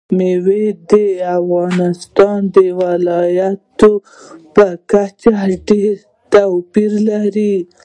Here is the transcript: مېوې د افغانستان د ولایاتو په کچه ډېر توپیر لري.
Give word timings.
مېوې 0.17 0.65
د 0.89 0.91
افغانستان 1.39 2.39
د 2.55 2.57
ولایاتو 2.81 3.91
په 4.55 4.65
کچه 4.91 5.33
ډېر 5.67 5.95
توپیر 6.33 6.91
لري. 7.09 7.55